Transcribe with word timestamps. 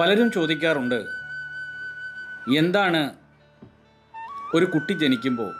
പലരും 0.00 0.32
ചോദിക്കാറുണ്ട് 0.32 1.06
എന്താണ് 2.56 3.10
ഒരു 4.54 4.64
കുട്ടി 4.64 4.92
ജനിക്കുമ്പോൾ 4.92 5.54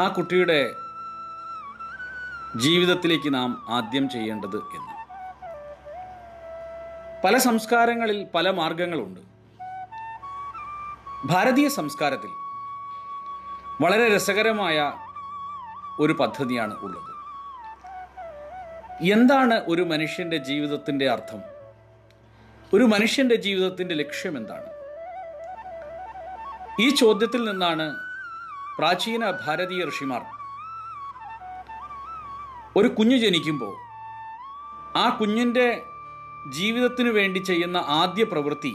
ആ 0.00 0.08
കുട്ടിയുടെ 0.08 0.74
ജീവിതത്തിലേക്ക് 2.56 3.34
നാം 3.34 3.66
ആദ്യം 3.68 4.08
ചെയ്യേണ്ടത് 4.08 4.56
എന്ന്? 4.56 4.94
പല 7.24 7.38
സംസ്കാരങ്ങളിൽ 7.38 8.26
പല 8.34 8.50
മാർഗങ്ങളുണ്ട്. 8.50 9.20
ഭാരതീയ 11.24 11.68
സംസ്കാരത്തിൽ 11.68 12.30
വളരെ 13.84 14.16
രസകരമായ 14.16 14.92
ഒരു 16.00 16.12
പദ്ധതിയാണ് 16.12 16.74
ഉള്ളത്. 16.74 17.14
എന്താണ് 19.12 19.54
ഒരു 19.54 19.82
മനുഷ്യന്റെ 19.82 20.36
ജീവിതത്തിന്റെ 20.36 21.10
അർത്ഥം? 21.10 21.57
ഒരു 22.74 22.84
മനുഷ്യന്റെ 22.84 23.34
ജീവിതത്തിന്റെ 23.34 23.94
ലക്ഷ്യം 23.94 24.36
എന്താണ്? 24.36 24.68
ഈ 26.80 26.90
ചോദ്യത്തിൽ 26.90 27.44
നിന്നാണ് 27.44 27.96
പ്രാചീന 28.78 29.30
ഭാരതീയ 29.46 29.88
ഋഷിമാർ 29.88 30.22
ഒരു 32.76 32.88
കുഞ്ഞ് 32.88 33.18
ജനിക്കുമ്പോൾ 33.18 33.74
ആ 34.96 35.08
കുഞ്ഞിന്റെ 35.08 35.82
ജീവിതത്തിനു 36.52 37.10
വേണ്ടി 37.10 37.38
ചെയ്യുന്ന 37.38 37.76
ആദ്യ 37.76 38.24
പ്രവൃത്തി 38.24 38.74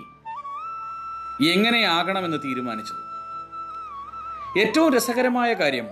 എങ്ങനെയാകണമെന്ന് 1.52 2.38
തീരുമാനിച്ചത്? 2.38 3.02
ഏറ്റവും 4.60 4.94
രസകരമായ 4.94 5.54
കാര്യം 5.54 5.88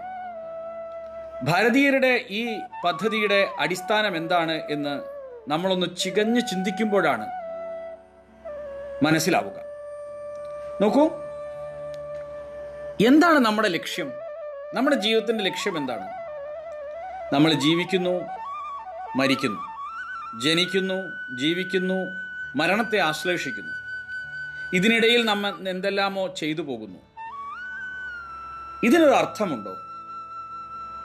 ഭാരതീയരുടെ 1.44 2.26
ഈ 2.30 2.58
പദ്ധതിയുടെ 2.86 3.50
അടിസ്ഥാനം 3.60 4.18
എന്താണ് 4.18 4.62
എന്ന് 4.70 5.02
നമ്മളൊന്ന് 5.48 5.88
ചികഞ്ഞ് 5.96 6.42
ചിന്തിക്കുമ്പോഴാണ് 6.42 7.41
മനസ്സിലാവുക. 9.04 9.54
നോക്കൂ. 10.82 11.10
എന്താണ് 13.08 13.40
നമ്മുടെ 13.40 13.68
ലക്ഷ്യം? 13.68 14.12
നമ്മുടെ 14.74 14.96
ജീവിതത്തിന്റെ 14.96 15.44
ലക്ഷ്യം 15.44 15.78
എന്താണ്? 15.78 16.08
നമ്മൾ 17.34 17.54
ജീവിക്കുന്നു 17.54 18.22
മരിക്കുന്നു. 19.16 19.60
ജനിക്കുന്നു 20.42 21.12
ജീവിക്കുന്നു 21.38 22.06
മരണത്തെ 22.56 22.98
ആശ്ലേഷിക്കുന്നു. 22.98 23.74
ഇതിനിടയിൽ 24.74 25.26
നമ്മൾ 25.26 25.70
എന്തെല്ലാമോ 25.70 26.28
ചെയ്തു 26.28 26.62
പോകുന്നു. 26.62 27.00
ഇതിനൊരു 28.84 29.12
അർത്ഥമുണ്ടോ? 29.12 29.72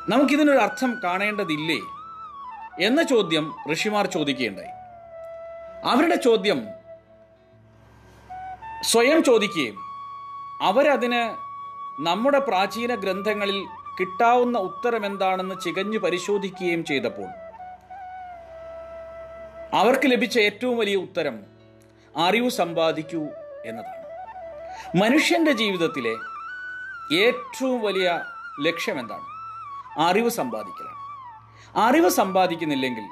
നമുക്കിതിനൊരു 0.08 0.58
അർത്ഥം 0.58 1.00
കാണേണ്ടതില്ലേ? 1.04 1.80
എന്ന 2.86 3.02
ചോദ്യം 3.02 3.54
ഋഷിമാർ 3.72 4.06
ചോദിക്കുകയുണ്ടായി 4.06 4.68
അവരുടെ 5.84 6.16
ചോദ്യം 6.16 6.66
സ്വയം 8.86 9.24
ചോദിക്കുകയും 9.24 9.76
അവരതിന് 10.62 11.22
നമ്മുടെ 12.02 12.38
പ്രാചീന 12.38 12.94
ഗ്രന്ഥങ്ങളിൽ 12.94 13.66
കിട്ടാവുന്ന 14.00 14.58
ഉത്തരം 14.58 15.06
എന്താണെന്ന് 15.06 15.60
ചികഞ്ഞു 15.60 15.98
പരിശോധിക്കുകയും 15.98 16.84
ചെയ്തപ്പോൾ 16.84 17.28
അവർക്ക് 19.76 20.02
ലഭിച്ച 20.06 20.38
ഏറ്റവും 20.38 20.78
വലിയ 20.78 20.96
ഉത്തരം 20.96 21.36
അറിവ് 22.16 22.50
സമ്പാദിക്കൂ 22.50 23.22
എന്നതാണ്. 23.64 24.06
മനുഷ്യന്റെ 24.96 25.52
ജീവിതത്തിലെ 25.52 26.14
ഏറ്റവും 27.16 27.80
വലിയ 27.80 28.20
ലക്ഷ്യം 28.60 28.98
എന്താണ് 28.98 29.26
അറിവ് 30.00 30.28
സമ്പാദിക്കലാണ്. 30.28 30.96
അറിവ് 31.76 32.08
സമ്പാദിക്കുന്നില്ലെങ്കിൽ 32.08 33.06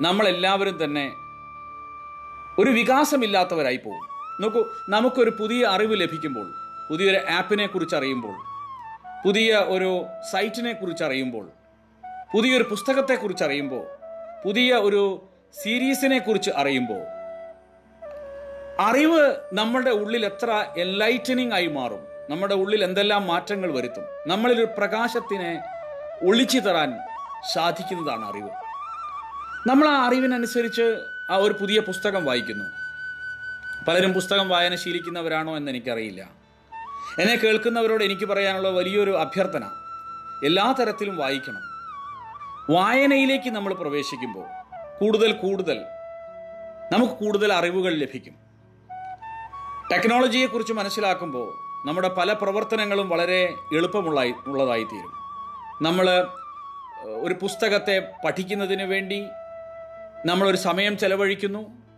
നമ്മളെല്ലാവരും 0.00 0.84
തന്നെ 0.84 1.06
ഒരു 2.58 2.70
വികാസമില്ലാത്തവരായി 2.70 3.76
പോകും. 3.76 4.09
നോക്കൂ 4.40 4.68
നമുക്കൊരു 4.88 5.30
പുതിയ 5.30 5.64
അറിവ് 5.64 6.00
ലഭിക്കുമ്പോൾ 6.00 6.52
പുതിയൊരു 6.88 7.20
ആപ്പിനെ 7.30 7.66
കുറിച്ച് 7.66 7.96
അറിയുമ്പോൾ 7.96 8.36
പുതിയ 9.24 9.56
ഒരു 9.56 10.06
സൈറ്റിനെ 10.32 10.72
കുറിച്ച് 10.72 11.04
അറിയുമ്പോൾ 11.04 11.50
പുതിയൊരു 12.34 12.62
പുസ്തകത്തെക്കുറിച്ച് 12.62 13.44
അറിയുമ്പോൾ 13.44 13.86
പുതിയ 14.44 14.74
ഒരു 14.74 15.28
സീരീസിനെ 15.62 16.18
കുറിച്ച് 16.18 16.50
അറിയുമ്പോൾ 16.50 17.02
അറിവ് 18.80 19.36
നമ്മുടെ 19.52 19.90
ഉള്ളിൽ 19.90 20.24
എത്ര 20.24 20.66
എൻലൈറ്റനിങ് 20.78 21.52
ആയി 21.52 21.66
മാറും 21.66 22.02
നമ്മുടെ 22.30 22.54
ഉള്ളിൽ 22.54 22.84
എന്തെല്ലാം 22.84 23.26
മാറ്റങ്ങൾ 23.26 23.72
വരുത്തും 23.72 24.04
നമ്മളിൽ 24.26 24.58
ഒരു 24.58 24.68
പ്രകാശത്തിനെ 24.78 25.62
ഒളിച്ചു 26.22 26.58
തരാൻ 26.58 26.98
സാധിക്കുന്നതാണ് 27.52 28.24
അറിവ്. 28.24 28.50
നമ്മൾ 29.66 29.88
ആ 29.88 30.06
അറിവിനനുസരിച്ച് 30.06 30.98
ആ 31.30 31.36
ഒരു 31.36 31.52
പുതിയ 31.52 31.80
പുസ്തകം 31.80 32.24
വായിക്കുന്നു. 32.24 32.79
പലരും 33.88 34.12
പുസ്തകം 34.12 34.48
വായന 34.48 34.74
ശീലിക്കുന്നവരാണോ 34.74 35.56
എന്ന് 35.56 35.70
എനിക്കറിയില്ല 35.70 36.30
എന്നെ 37.18 37.36
കേൾക്കുന്നവരോട് 37.36 38.04
എനിക്ക് 38.04 38.26
പറയാനുള്ള 38.26 38.68
വലിയൊരു 38.68 39.18
അഭ്യർത്ഥന 39.18 39.64
എല്ലാ 40.44 40.72
തരത്തിലും 40.72 41.16
വായിക്കണം. 41.16 41.62
വായനയിലേക്ക് 42.70 43.50
നമ്മൾ 43.50 43.74
പ്രവേശിക്കുമ്പോൾ 43.74 44.46
കൂടുതൽ 45.00 45.32
കൂടുതൽ 45.32 45.78
നമുക്ക് 46.92 47.14
കൂടുതൽ 47.14 47.52
അറിവുകൾ 47.52 47.92
ലഭിക്കും. 47.94 48.34
ടെക്നോളജിയെക്കുറിച്ച് 49.92 50.72
മനസ്സിലാക്കുമ്പോൾ 50.72 51.48
നമ്മുടെ 51.88 52.08
പല 52.08 52.32
പ്രവർത്തനങ്ങളും 52.32 53.08
വളരെ 53.08 53.54
എളുപ്പമുള്ള 53.76 54.20
ഉള്ളതായി 54.46 54.84
തീരും 54.84 55.12
നമ്മൾ 55.82 56.26
ഒരു 57.22 57.34
പുസ്തകത്തെ 57.34 58.12
പഠിക്കുന്നതിന് 58.24 58.82
വേണ്ടി 58.82 59.20
നമ്മളൊരു 60.26 60.56
സമയം 60.56 60.98
ചെലവഴിക്കുന്നു. 60.98 61.89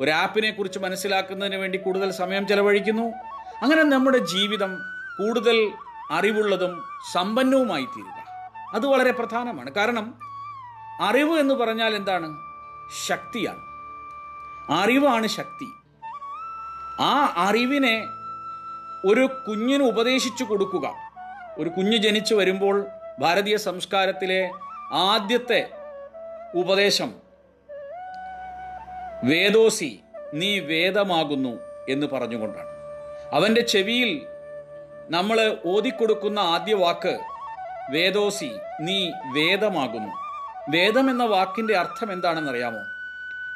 ഒരു 0.00 0.10
ആപ്പിനെ 0.10 0.50
കുറിച്ച് 0.50 0.78
മനസ്സിലാക്കുന്നതിന് 0.78 1.56
വേണ്ടി 1.56 1.78
കൂടുതൽ 1.78 2.10
സമയം 2.10 2.46
ചെലവഴിക്കുന്നു. 2.46 3.12
അങ്ങനെ 3.62 3.82
നമ്മുടെ 3.82 4.18
ജീവിതം 4.18 4.76
കൂടുതൽ 5.18 5.72
അറിവുള്ളതും 6.10 6.84
സമ്പന്നവുമായി 7.12 7.84
തീരുക 7.84 8.26
അത് 8.74 8.86
വളരെ 8.86 9.10
പ്രധാനമാണ്. 9.10 9.72
കാരണം 9.72 10.18
അറിവ് 11.00 11.40
എന്ന് 11.40 11.54
പറഞ്ഞാൽ 11.54 11.94
എന്താണ്? 11.94 12.36
ശക്തിയാണ്. 13.06 13.58
അറിവാണ് 14.72 15.26
ശക്തി. 15.26 15.66
ആ 17.02 17.34
അറിവിനെ 17.36 18.06
ഒരു 19.04 19.26
കുഞ്ഞിന് 19.48 19.82
ഉപദേശിച്ചു 19.82 20.44
കൊടുക്കുക. 20.44 20.94
ഒരു 21.58 21.68
കുഞ്ഞ് 21.68 21.96
ജനിച്ചു 21.96 22.34
വരുമ്പോൾ 22.34 22.86
ഭാരതീയ 23.18 23.56
സംസ്കാരത്തിലെ 23.56 24.50
ആദ്യത്തെ 24.92 25.70
ഉപദേശം 26.54 27.25
വേദോസി 29.26 30.00
നീ 30.34 30.58
വേദമാകുന്നു 30.58 31.58
എന്ന് 31.88 32.06
പറഞ്ഞുകൊണ്ടാണ്. 32.06 32.68
അവന്റെ 33.32 33.60
ചെവിയിൽ 33.60 34.26
നമ്മൾ 35.10 35.56
ഓതിക്കൊടുക്കുന്ന 35.66 36.38
ആദ്യ 36.38 36.74
വാക്ക് 36.74 37.18
വേദോസി 37.90 38.50
നീ 38.80 39.10
വേദമാകുന്നു. 39.32 40.12
വേദം 40.70 41.10
എന്ന 41.10 41.24
വാക്കിന്റെ 41.24 41.76
അർത്ഥം 41.76 42.12
എന്താണെന്നറിയാമോ 42.12 42.82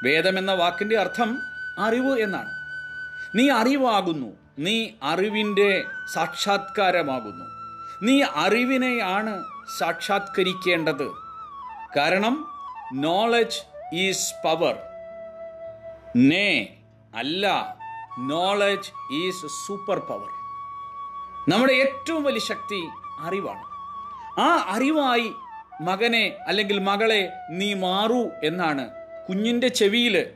വേദം 0.04 0.38
എന്ന 0.38 0.52
വാക്കിന്റെ 0.52 0.96
അർത്ഥം 0.98 1.38
അറിവ് 1.78 2.20
എന്നാണ്. 2.20 2.52
നീ 3.38 3.50
അറിവാകുന്നു 3.50 4.36
നീ 4.58 4.88
അറിവിന്റെ 5.02 5.84
സാക്ഷാത്കാരമാകുന്നു. 6.14 7.44
നീ 8.02 8.22
അറിവിനെയാണ് 8.34 9.44
സാക്ഷാത്കരിക്കേണ്ടത്. 9.78 11.10
കാരണം 11.96 12.46
നോളജ് 12.94 13.60
ഈസ് 13.94 14.34
പവർ 14.44 14.78
നേ 16.16 16.68
അല്ല 17.14 17.76
നോളജ് 18.18 19.14
ഈസ് 19.14 19.46
സൂപ്പർ 19.66 19.98
പവർ 19.98 20.28
നമ്മുടെ 21.48 21.72
ഏറ്റവും 21.72 22.22
വലിയ 22.22 22.38
ശക്തി 22.38 22.88
അറിവാണ്. 23.20 23.64
ആ 24.40 24.64
അറിവായി 24.68 25.32
മകനെ 25.80 26.36
അല്ലെങ്കിൽ 26.46 26.78
മകളെ 26.78 27.32
നീ 27.50 27.74
മാറൂ 27.74 28.28
എന്നാണ് 28.44 28.90
കുഞ്ഞിന്റെ 29.28 29.68
ചെവിയിൽ 29.68 30.32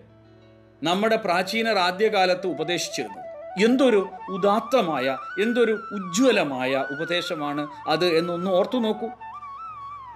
നമ്മുടെ 0.83 1.17
പ്രാചീനർ 1.17 1.79
ആദ്യകാലത്ത് 1.79 2.47
ഉപദേശിച്ചിരുന്നത്. 2.47 3.25
എന്തൊരു 3.65 4.11
ഉദാത്തമായ 4.29 5.19
എന്തൊരു 5.43 5.73
ഉജ്ജ്വലമായ 5.93 6.85
ഉപദേശമാണ് 6.91 7.69
അത് 7.89 8.07
എന്നൊന്ന് 8.07 8.51
ഓർത്തു 8.51 8.77
നോക്കൂ. 8.77 9.09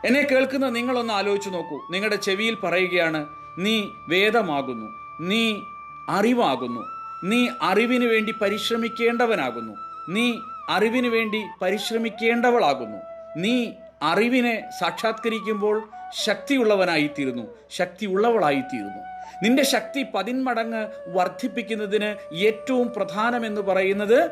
എന്നെ 0.05 0.21
കേൾക്കുന്ന 0.21 0.69
നിങ്ങളൊന്ന് 0.69 1.15
ആലോചിച്ചു 1.15 1.51
നോക്കൂ. 1.51 1.81
നിങ്ങളുടെ 1.91 2.17
ചെവിയിൽ 2.17 2.55
പറയുകയാണ് 2.55 3.27
നീ 3.59 3.85
വേദമാകുന്നു. 4.09 5.08
നീ 5.21 5.61
അറിവാകുന്നു. 6.09 6.81
നീ 7.25 7.49
അറിവിന് 7.63 8.05
വേണ്ടി 8.05 8.35
പരിശ്രമിക്കേണ്ടവനാകുന്നു. 8.43 9.77
നീ 10.09 10.35
അറിവിന് 10.69 11.07
വേണ്ടി 11.07 11.43
പരിശ്രമിക്കേണ്ടവളാകുന്നു. 11.63 12.99
നീ 13.37 13.73
അറിവിനെ 14.03 14.63
സാക്ഷാത്കരിക്കുമ്പോൾ 14.81 15.89
ശക്തിയുള്ളവനായിത്തീരുന്നു. 16.25 17.43
ശക്തിയുള്ളവളായിത്തീരുന്നു. 17.71 19.05
നിന്റെ 19.43 19.63
ശക്തി 19.63 20.07
പതിന്മടങ്ങ് 20.15 20.87
വർദ്ധിപ്പിക്കുന്നതിന് 21.09 22.35
ഏറ്റവും 22.35 22.93
പ്രധാനമെന്ന് 22.97 23.61
പറയുന്നത് 23.61 24.31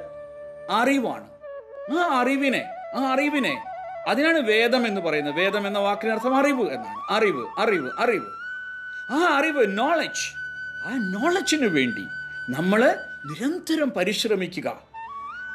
അറിവാണ്. 0.71 1.29
ആ 1.99 2.21
അറിവിനെ 2.21 2.65
ആ 2.95 3.13
അറിവിനെ. 3.13 3.63
അതിനാണ് 4.09 4.39
വേദം 4.39 4.87
എന്ന് 4.87 5.01
പറയുന്നത്. 5.01 5.35
വേദം 5.35 5.67
എന്ന 5.67 5.79
വാക്കിനർത്ഥം 5.79 6.37
അറിവ് 6.37 6.71
എന്നാണ്. 6.71 7.13
അറിവ് 7.13 7.47
അറിവ് 7.59 7.91
അറിവ്. 7.99 8.27
ആ 9.11 9.39
അറിവ് 9.39 9.79
നോളജ് 9.79 10.46
ആ 10.87 10.93
നോളജിന് 11.13 11.67
വേണ്ടി 11.67 12.05
നമ്മൾ 12.49 12.81
നിരന്തരം 13.29 13.91
പരിശ്രമിക്കുക. 13.91 14.69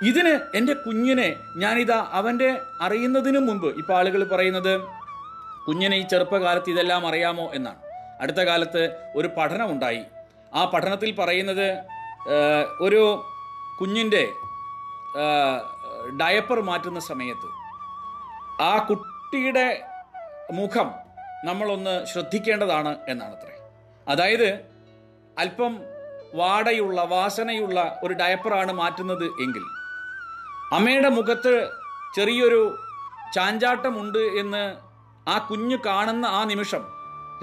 ഇതിന് 0.03 0.39
എന്റെ 0.55 0.73
കുഞ്ഞിനെ 0.73 1.27
ഞാനിതാ 1.57 2.09
അവന്റെ 2.11 2.49
അറിയുന്നതിന് 2.81 3.37
മുമ്പ് 3.37 3.67
ഇപ്പോൾ 3.67 3.97
ആളുകൾ 3.97 4.23
പറയുന്നത് 4.23 4.73
കുഞ്ഞിനെ 5.67 5.97
ഈ 5.97 6.01
ചെറുപ്പകാലത്ത് 6.01 6.69
ഇതെല്ലാം 6.69 7.07
അറിയാമോ? 7.07 7.51
എന്നാണ്. 7.53 7.81
അടുത്ത 8.21 8.37
കാലത്ത് 8.37 8.81
ഒരു 9.15 9.27
പഠനമുണ്ടായി 9.37 10.03
ആ 10.55 10.65
പഠനത്തിൽ 10.65 11.11
പറയുന്നത് 11.11 11.67
ഒരു 12.81 13.01
കുഞ്ഞിന്റെ 13.79 14.23
ഡയപ്പർ 16.21 16.59
മാറ്റുന്ന 16.59 16.99
സമയത്ത് 16.99 17.47
ആ 18.61 18.77
കുട്ടിയുടെ 18.89 19.67
മുഖം 20.51 20.87
നമ്മളൊന്ന് 21.45 22.05
ശ്രദ്ധിക്കേണ്ടതാണ് 22.05 22.97
എന്നാണ് 23.07 23.33
അത്രേ 23.35 23.55
അതായത് 24.07 24.70
അല്പം 25.41 25.73
വാടയുള്ള 26.39 27.01
വാസനയുള്ള 27.13 27.79
ഒരു 28.03 28.13
ഡയപ്പറാണ് 28.21 28.71
മാറ്റുന്നത് 28.71 29.25
എങ്കിൽ. 29.43 29.63
അമ്മയുടെ 30.77 31.09
മുഖത്ത് 31.17 31.53
ചെറിയൊരു 32.15 32.61
ചാഞ്ചാട്ടമുണ്ട് 33.35 34.23
എന്ന് 34.41 34.63
ആ 35.29 35.35
കുഞ്ഞ് 35.49 35.77
കാണുന്ന 35.85 36.25
ആ 36.39 36.41
നിമിഷം 36.51 36.83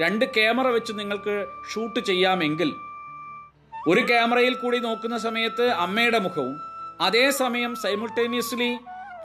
രണ്ട് 0.02 0.24
ക്യാമറ 0.36 0.66
വെച്ച് 0.76 0.92
നിങ്ങൾക്ക് 0.98 1.34
ഷൂട്ട് 1.70 2.00
ചെയ്യാമെങ്കിൽ. 2.08 2.70
ഒരു 3.88 4.02
ക്യാമറയിൽ 4.10 4.54
കൂടി 4.54 4.78
നോക്കുന്ന 4.78 5.16
സമയത്ത് 5.26 5.66
അമ്മയുടെ 5.84 6.20
മുഖവും 6.26 6.56
അതേസമയം 7.00 7.72
സൈമിൾട്ടേനിയസ്ലി 7.82 8.70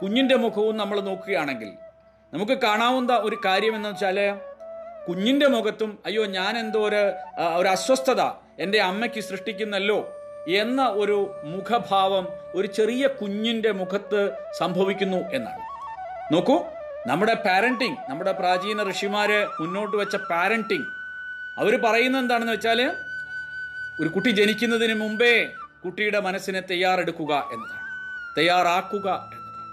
കുഞ്ഞിന്റെ 0.00 0.36
മുഖവും 0.44 0.74
നമ്മൾ 0.76 0.98
നോക്കുകയാണെങ്കിൽ. 1.00 1.70
നമുക്ക് 2.32 2.56
കാണാവുന്ന 2.64 3.12
ഒരു 3.26 3.36
കാര്യം 3.44 3.74
എന്ന് 3.78 3.88
വെച്ചാൽ 3.88 4.18
കുഞ്ഞിന്റെ 5.08 5.46
മുഖത്തും 5.54 5.90
അയ്യോ 6.06 6.22
ഞാൻ 6.38 6.52
എന്തോ 6.58 6.80
ഒരു 6.88 7.02
ഒരു 7.58 7.68
അസ്വസ്ഥത 7.68 8.22
എന്റെ 8.58 8.80
അമ്മയ്ക്ക് 8.80 9.20
സൃഷ്ടിക്കുന്നല്ലോ 9.20 9.98
എന്ന 10.48 10.88
ഒരു 10.88 11.34
മുഖഭാവം 11.44 12.24
ഒരു 12.54 12.66
ചെറിയ 12.66 13.06
കുഞ്ഞിന്റെ 13.06 13.72
മുഖത്ത് 13.72 14.38
സംഭവിക്കുന്നു 14.58 15.20
എന്നാണ്. 15.32 15.62
നോക്കൂ 16.32 16.56
നമ്മുടെ 17.06 17.34
പാരന്റിങ് 17.34 17.96
നമ്മുടെ 18.08 18.32
പ്രാചീന 18.32 18.90
ഋഷിമാര് 18.90 19.46
മുന്നോട്ട് 19.60 19.96
വെച്ച 19.96 20.16
പാരന്റിങ് 20.16 20.86
അവർ 21.58 21.80
പറയുന്നത് 21.84 22.22
എന്താണെന്ന് 22.22 22.52
വെച്ചാൽ 22.52 22.80
ഒരു 24.00 24.08
കുട്ടി 24.08 24.30
ജനിക്കുന്നതിന് 24.30 24.94
മുമ്പേ 24.94 25.34
കുട്ടിയുടെ 25.84 26.20
മനസ്സിനെ 26.20 26.60
തയ്യാറെടുക്കുക 26.60 27.32
എന്നതാണ്. 27.52 27.82
തയ്യാറാക്കുക 28.36 29.08
എന്നതാണ്. 29.34 29.70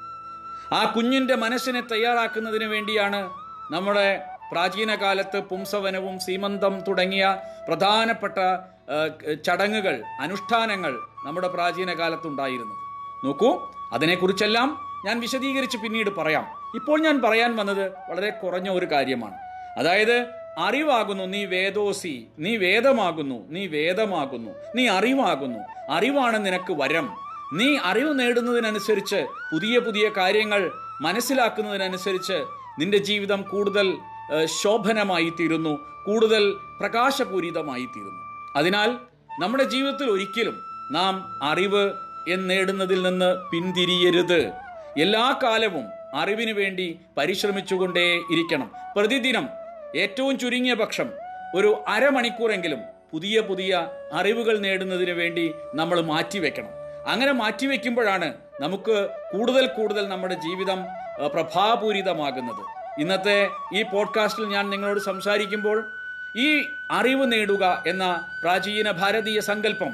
ആ 0.74 0.92
കുഞ്ഞിന്റെ 0.96 1.36
മനസ്സിനെ 1.36 1.82
തയ്യാറാക്കുന്നതിന് 1.82 2.64
വേണ്ടിയാണ് 2.64 3.30
നമ്മുടെ 3.72 4.08
പ്രാചീന 4.52 4.96
കാലത്ത് 4.96 5.40
പുംസവനവും 5.40 6.20
സീമന്തം 6.20 6.84
തുടങ്ങിയ 6.88 7.26
പ്രധാനപ്പെട്ട 7.68 8.38
ചടങ്ങുകൾ 9.48 10.04
അനുഷ്ഠാനങ്ങൾ 10.20 10.94
നമ്മുടെ 11.26 11.48
പ്രാചീന 11.48 11.94
കാലത്തുണ്ടായിരുന്നത് 11.94 12.78
നോക്കൂ 13.26 13.52
അതിനെക്കുറിച്ചെല്ലാം 13.94 14.78
ഞാൻ 15.06 15.20
വിശദീകരിച്ച് 15.20 15.78
പിന്നീട് 15.78 16.10
പറയാം. 16.18 16.46
ഇപ്പോൾ 16.76 17.02
ഞാൻ 17.02 17.22
പറയാൻ 17.22 17.56
വന്നത് 17.56 17.92
വളരെ 18.10 18.30
കുറഞ്ഞ 18.30 18.70
ഒരു 18.70 18.88
കാര്യമാണ്. 18.92 19.38
അതായത് 19.78 20.18
അറിവാകുന്നു 20.58 21.24
നീ 21.24 21.46
വേദോസി 21.46 22.28
നീ 22.40 22.58
വേദമാകുന്നു 22.58 23.38
നീ 23.50 23.68
വേദമാകുന്നു 23.68 24.52
നീ 24.76 24.88
അറിവാകുന്നു 24.88 25.60
അറിവാണ് 25.90 26.46
നിനക്ക് 26.46 26.74
വരം. 26.74 27.10
നീ 27.54 27.78
അറിവ് 27.84 28.20
നേടുന്നതിനനുസരിച്ച് 28.20 29.26
പുതിയ 29.54 29.80
പുതിയ 29.80 30.10
കാര്യങ്ങൾ 30.18 30.72
മനസ്സിലാക്കുന്നതിനനുസരിച്ച് 31.02 32.38
നിന്റെ 32.80 32.98
ജീവിതം 32.98 33.42
കൂടുതൽ 33.42 33.88
ശോഭനമായി 34.46 35.34
തീരുന്നു 35.40 35.80
കൂടുതൽ 36.06 36.56
പ്രകാശപൂരിതമായി 36.80 37.86
തീരുന്നു 37.86 38.22
അതിനാൽ 38.56 38.98
നമ്മുടെ 39.42 39.64
ജീവിതത്തിൽ 39.64 40.10
ഒരിക്കലും 40.10 40.56
നാം 40.92 41.44
അറിവ് 41.44 41.94
എന്നേടുന്നതിൽ 42.28 43.02
നിന്ന് 43.02 43.52
പിന്തിരിയരുത്. 43.52 44.52
എല്ലാ 44.98 45.40
കാലവും 45.44 45.86
അറിവിന് 46.16 46.52
വേണ്ടി 46.52 47.00
പരിശ്രമിച്ചുകൊണ്ടേ 47.18 48.22
ഇരിക്കണം. 48.32 48.72
പ്രതിദിനം 48.98 49.50
ഏറ്റവും 49.96 50.40
ചുരുങ്ങിയ 50.40 50.74
പക്ഷം 50.74 51.10
ഒരു 51.56 51.84
അരമണിക്കൂറെങ്കിലും 51.88 52.80
പുതിയ 53.12 53.40
പുതിയ 53.40 53.88
അറിവുകൾ 54.14 54.60
നേടുന്നതിന് 54.60 55.12
വേണ്ടി 55.12 55.52
നമ്മൾ 55.76 56.02
മാറ്റിവെക്കണം. 56.02 56.70
അങ്ങനെ 57.08 57.32
മാറ്റിവെക്കുമ്പോഴാണ് 57.32 58.34
നമുക്ക് 58.62 59.10
കൂടുതൽ 59.34 59.68
കൂടുതൽ 59.68 60.08
നമ്മുടെ 60.08 60.34
ജീവിതം 60.34 60.84
പ്രഭാപൂരിതമാകുന്നത്. 61.36 62.81
ഇന്നത്തെ 63.00 63.50
ഈ 63.74 63.84
പോഡ്കാസ്റ്റിൽ 63.84 64.46
ഞാൻ 64.46 64.70
നിങ്ങളോട് 64.70 65.00
സംസാരിക്കുമ്പോൾ 65.00 65.92
ഈ 66.38 66.66
അറിവ് 66.92 67.32
നേടുക 67.32 67.84
എന്ന 67.88 68.28
പ്രാചീന 68.44 68.92
ഭാരതീയ 68.92 69.40
സങ്കല്പം 69.40 69.94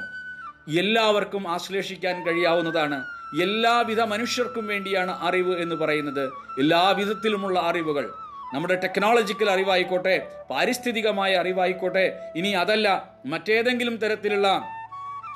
എല്ലാവർക്കും 0.79 1.51
ആശ്ലേഷിക്കാൻ 1.51 2.27
കഴിയാവുന്നതാണ്. 2.27 3.03
എല്ലാവിധ 3.41 4.01
മനുഷ്യർക്കും 4.01 4.67
വേണ്ടിയാണ് 4.67 5.17
അറിവ് 5.21 5.61
എന്ന് 5.61 5.75
പറയുന്നത്. 5.75 6.27
എല്ലാവിധത്തിലുമുള്ള 6.59 7.59
അറിവുകൾ. 7.59 8.09
നമ്മുടെ 8.53 8.75
ടെക്നോളജിക്കൽ 8.75 9.49
അറിവായിക്കോട്ടെ 9.49 10.31
പാരിസ്ഥിതികമായ 10.49 11.35
അറിവായിക്കോട്ടെ 11.35 12.31
ഇനി 12.35 12.47
അതല്ല 12.47 13.09
മറ്റേതെങ്കിലും 13.25 13.97
തരത്തിലുള്ള 13.97 14.61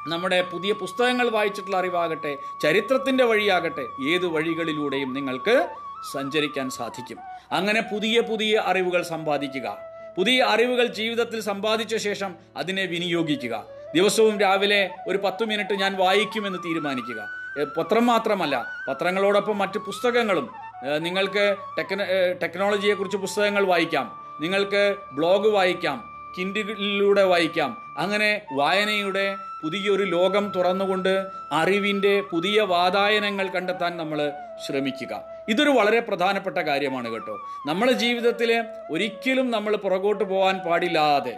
നമ്മുടെ 0.08 0.42
പുതിയ 0.42 0.74
പുസ്തകങ്ങൾ 0.74 1.30
വായിച്ചിട്ടുള്ള 1.30 1.78
അറിവാകട്ടെ 1.78 2.38
ചരിത്രത്തിന്റെ 2.64 3.24
വഴിയാകട്ടെ 3.24 3.86
ഏത് 4.10 4.26
വഴികളിലൂടെയും 4.26 5.14
നിങ്ങൾക്ക് 5.14 5.70
സഞ്ചരിക്കാൻ 6.14 6.70
സാധിക്കും. 6.70 7.18
അങ്ങനെ 7.52 7.82
പുതിയ 7.82 8.22
പുതിയ 8.22 8.64
അറിവുകൾ 8.66 9.04
സമ്പാദിക്കുക. 9.04 9.78
പുതിയ 10.18 10.44
അറിവുകൾ 10.44 10.86
ജീവിതത്തിൽ 10.86 11.42
സമ്പാദിച്ച 11.42 11.96
ശേഷം 11.96 12.36
അതിനെ 12.58 12.86
വിനിയോഗിക്കുക. 12.86 13.64
ദിവസവും 13.96 14.40
രാവിലെ 14.40 14.90
ഒരു 15.08 15.18
പത്ത് 15.18 15.46
മിനിറ്റ് 15.46 15.74
ഞാൻ 15.74 15.98
വായിക്കുമെന്ന് 15.98 16.60
തീരുമാനിക്കുക. 16.60 17.42
പത്രം 17.78 18.06
മാത്രമല്ല 18.06 18.66
പത്രങ്ങളോടൊപ്പം 18.88 19.58
മറ്റ് 19.58 19.78
പുസ്തകങ്ങളും 19.78 20.50
നിങ്ങൾക്ക് 20.98 21.56
ടെക്നോ 21.78 22.06
ടെക്നോളജിയെക്കുറിച്ച് 22.44 23.18
പുസ്തകങ്ങൾ 23.18 23.64
വായിക്കാം 23.66 24.22
നിങ്ങൾക്ക് 24.42 24.96
ബ്ലോഗ് 25.12 25.48
വായിക്കാം 25.48 25.98
കിൻഡിലൂടെ 26.38 27.24
വായിക്കാം 27.24 27.78
അങ്ങനെ 27.98 28.42
വായനയുടെ 28.54 29.36
പുതിയൊരു 29.64 30.04
ലോകം 30.04 30.52
തുറന്നുകൊണ്ട് 30.56 31.28
അറിവിന്റെ 31.52 32.22
പുതിയ 32.22 32.62
വാതായനങ്ങൾ 32.62 33.48
കണ്ടെത്താൻ 33.48 33.98
നമ്മൾ 33.98 34.32
ശ്രമിക്കുക. 34.66 35.24
ഇതൊരു 35.50 35.70
വളരെ 35.70 36.00
പ്രധാനപ്പെട്ട 36.00 36.58
കാര്യമാണ് 36.58 37.10
കേട്ടോ. 37.10 37.40
നമ്മുടെ 37.68 37.92
ജീവിതത്തിൽ 37.92 38.64
ഒരിക്കലും 38.92 39.52
നമ്മൾ 39.52 39.76
പുറകോട്ട് 39.76 40.24
പോകാൻ 40.24 40.58
പാടില്ലാതെ 40.58 41.38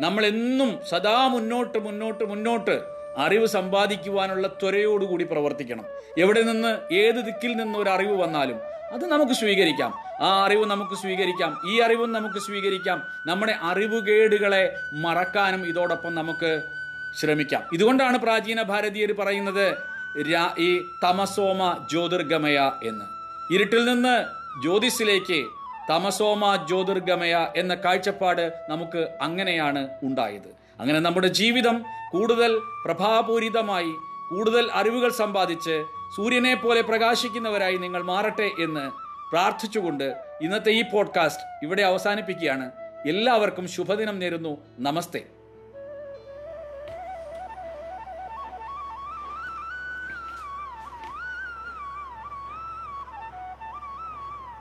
നമ്മളെന്നും 0.00 0.80
സദാ 0.88 1.26
മുന്നോട്ട് 1.26 1.78
മുന്നോട്ട് 1.78 2.24
മുന്നോട്ട് 2.24 2.82
അറിവ് 3.18 3.46
സമ്പാദിക്കുവാനുള്ള 3.46 4.46
ത്വരയോടുകൂടി 4.46 5.24
പ്രവർത്തിക്കണം. 5.24 5.84
എവിടെ 6.18 6.42
നിന്ന് 6.42 6.94
ഏത് 6.94 7.14
ദിക്കിൽ 7.14 7.56
നിന്ന് 7.56 7.78
ഒരു 7.78 7.90
അറിവ് 7.90 8.22
വന്നാലും 8.22 8.60
അത് 8.92 9.06
നമുക്ക് 9.06 9.32
സ്വീകരിക്കാം. 9.32 9.94
ആ 10.20 10.46
അറിവ് 10.46 10.66
നമുക്ക് 10.66 10.94
സ്വീകരിക്കാം. 10.94 11.58
ഈ 11.70 11.80
അറിവും 11.80 12.12
നമുക്ക് 12.12 12.38
സ്വീകരിക്കാം. 12.38 13.02
നമ്മുടെ 13.26 13.54
അറിവുകേടുകളെ 13.62 14.76
മറക്കാനും 14.92 15.66
ഇതോടൊപ്പം 15.66 16.14
നമുക്ക് 16.14 16.62
ശ്രമിക്കാം. 17.16 17.62
ഇതുകൊണ്ടാണ് 17.72 18.18
പ്രാചീന 18.18 18.62
ഭാരതീയർ 18.62 19.12
പറയുന്നത് 19.12 19.90
ഈ 20.58 20.82
തമസോമ 21.04 21.86
ജ്യോതിർഗമയ 21.90 22.70
എന്ന്. 22.82 23.04
ഇരുട്ടിൽ 23.54 23.84
നിന്ന് 23.84 24.24
ജ്യോതിസിലേക്ക് 24.62 25.46
തമസോമ 25.90 26.56
ജ്യോതിർഗമയ 26.56 27.46
എന്ന 27.56 27.74
കാഴ്ചപ്പാട് 27.74 28.52
നമുക്ക് 28.68 29.18
അങ്ങനെയാണ് 29.22 29.88
ഉണ്ടായത്. 30.02 30.54
അങ്ങനെ 30.80 31.00
നമ്മുടെ 31.00 31.28
ജീവിതം 31.28 31.84
കൂടുതൽ 32.12 32.60
പ്രഭാപൂരിതമായി 32.84 33.92
കൂടുതൽ 34.30 34.68
അറിവുകൾ 34.72 35.12
സമ്പാദിച്ച് 35.12 35.84
സൂര്യനെ 36.16 36.54
പോലെ 36.54 36.80
പ്രകാശിക്കുന്നവരായി 36.80 37.76
നിങ്ങൾ 37.76 38.02
മാറട്ടെ 38.02 38.50
എന്ന് 38.62 38.90
പ്രാർത്ഥിച്ചുകൊണ്ട് 39.30 40.14
ഇന്നത്തെ 40.42 40.70
ഈ 40.70 40.82
പോഡ്കാസ്റ്റ് 40.82 41.42
ഇവിടെ 41.62 41.82
അവസാനിപ്പിക്കുകയാണ്. 41.82 42.70
എല്ലാവർക്കും 43.08 43.68
ശുഭദിനം 43.68 44.18
നേരുന്നു. 44.18 44.58
നമസ്തേ. 44.80 45.24